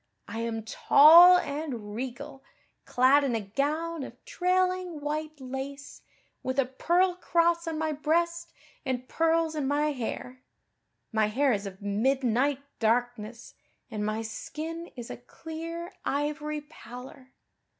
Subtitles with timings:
[0.27, 2.43] I am tall and regal,
[2.85, 6.01] clad in a gown of trailing white lace,
[6.41, 8.51] with a pearl cross on my breast
[8.83, 10.41] and pearls in my hair.
[11.11, 13.53] My hair is of midnight darkness
[13.91, 17.33] and my skin is a clear ivory pallor.